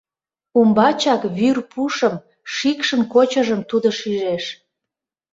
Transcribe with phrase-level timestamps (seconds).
[0.59, 2.15] Умбачак вӱр пушым,
[2.53, 4.43] шикшын кочыжым тудо шижеш.